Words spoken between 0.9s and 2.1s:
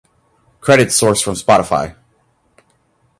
sourced from Spotify.